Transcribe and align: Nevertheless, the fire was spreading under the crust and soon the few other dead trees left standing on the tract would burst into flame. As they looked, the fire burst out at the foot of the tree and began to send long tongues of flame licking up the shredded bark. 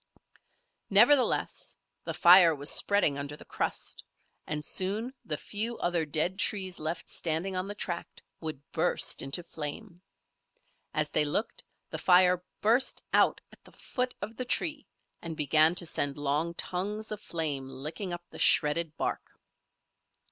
Nevertheless, 0.89 1.77
the 2.05 2.15
fire 2.15 2.55
was 2.55 2.71
spreading 2.71 3.19
under 3.19 3.37
the 3.37 3.45
crust 3.45 4.03
and 4.47 4.65
soon 4.65 5.13
the 5.23 5.37
few 5.37 5.77
other 5.77 6.07
dead 6.07 6.39
trees 6.39 6.79
left 6.79 7.07
standing 7.07 7.55
on 7.55 7.67
the 7.67 7.75
tract 7.75 8.19
would 8.39 8.63
burst 8.71 9.21
into 9.21 9.43
flame. 9.43 10.01
As 10.91 11.11
they 11.11 11.23
looked, 11.23 11.63
the 11.91 11.99
fire 11.99 12.43
burst 12.61 13.03
out 13.13 13.41
at 13.51 13.63
the 13.63 13.73
foot 13.73 14.15
of 14.23 14.35
the 14.37 14.45
tree 14.45 14.87
and 15.21 15.37
began 15.37 15.75
to 15.75 15.85
send 15.85 16.17
long 16.17 16.55
tongues 16.55 17.11
of 17.11 17.21
flame 17.21 17.69
licking 17.69 18.11
up 18.11 18.23
the 18.31 18.39
shredded 18.39 18.97
bark. 18.97 19.37